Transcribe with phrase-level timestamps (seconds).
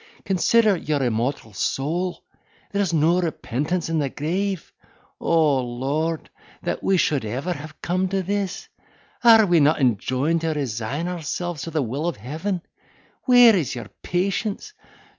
[0.25, 4.73] Consider your immortal soul—there's no repentance in the grave!
[5.19, 6.31] O Lord!
[6.63, 8.67] that we ever should have come to this!
[9.23, 14.73] Are we not enjoined to resign ourselves to the will of Heaven?—where is your patience?